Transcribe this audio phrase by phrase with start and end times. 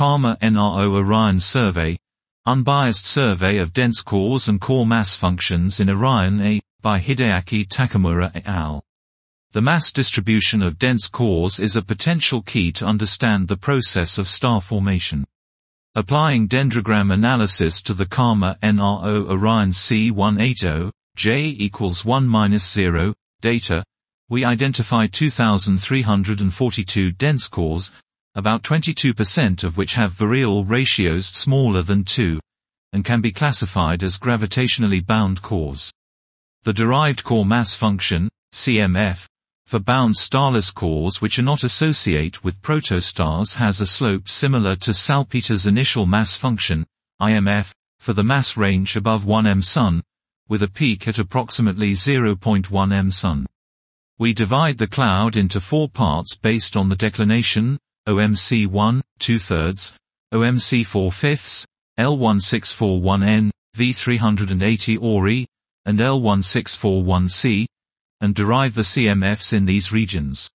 [0.00, 1.98] CARMA NRO Orion Survey,
[2.46, 8.34] Unbiased Survey of Dense Cores and Core Mass Functions in Orion A, by Hideaki Takemura
[8.34, 8.82] et al.
[9.52, 14.26] The mass distribution of dense cores is a potential key to understand the process of
[14.26, 15.26] star formation.
[15.94, 23.84] Applying dendrogram analysis to the CARMA NRO Orion C18O, J equals 1-0, data,
[24.30, 27.90] we identify 2,342 dense cores,
[28.34, 32.38] about 22% of which have virial ratios smaller than 2,
[32.92, 35.90] and can be classified as gravitationally bound cores.
[36.62, 39.26] The derived core mass function, CMF,
[39.66, 44.92] for bound starless cores which are not associate with protostars has a slope similar to
[44.92, 46.84] Salpeter's initial mass function,
[47.22, 50.02] IMF, for the mass range above 1 m Sun,
[50.48, 53.46] with a peak at approximately 0.1 m Sun.
[54.18, 57.78] We divide the cloud into four parts based on the declination,
[58.08, 59.92] OMC 1, 2 thirds,
[60.32, 61.66] OMC 4 fifths,
[61.98, 65.46] L1641N, V380 Ori,
[65.84, 67.66] and L1641C,
[68.20, 70.50] and derive the CMFs in these regions.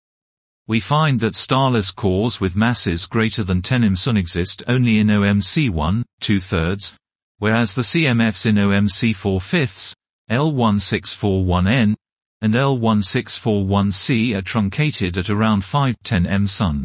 [0.68, 5.70] We find that starless cores with masses greater than 10 imsun exist only in OMC
[5.70, 6.94] 1, 2 thirds,
[7.38, 9.94] whereas the CMFs in OMC 4 fifths,
[10.30, 11.94] L1641N,
[12.42, 16.84] and L1641C are truncated at around 5-10 m Sun.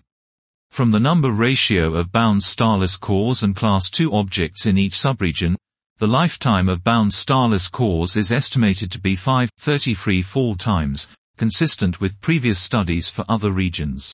[0.72, 5.58] From the number ratio of bound starless cores and class II objects in each subregion,
[5.98, 12.22] the lifetime of bound starless cores is estimated to be 5.33 fall times, consistent with
[12.22, 14.14] previous studies for other regions.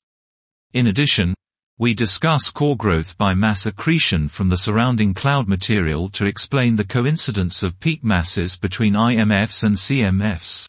[0.72, 1.32] In addition,
[1.78, 6.84] we discuss core growth by mass accretion from the surrounding cloud material to explain the
[6.84, 10.66] coincidence of peak masses between IMFs and CMFs.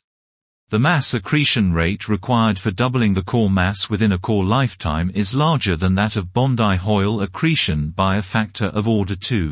[0.69, 5.33] The mass accretion rate required for doubling the core mass within a core lifetime is
[5.33, 9.51] larger than that of Bondi-Hoyle accretion by a factor of order 2.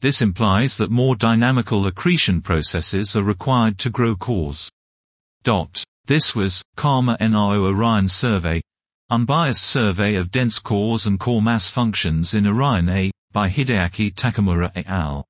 [0.00, 4.70] This implies that more dynamical accretion processes are required to grow cores.
[5.44, 5.82] Dot.
[6.04, 8.60] This was, CARMA NRO Orion Survey,
[9.08, 14.70] Unbiased Survey of Dense Cores and Core Mass Functions in Orion A, by Hideaki Takemura
[14.74, 15.24] et al.